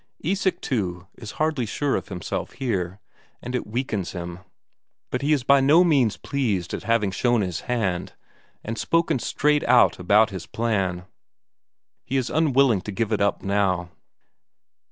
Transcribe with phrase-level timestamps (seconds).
[0.23, 2.99] Isak, too, is hardly sure of himself here,
[3.39, 4.39] and it weakens him;
[5.11, 8.13] but he is by no means pleased at having shown his hand,
[8.63, 11.05] and spoken straight out about his plan.
[12.03, 13.91] He is unwilling to give it up now.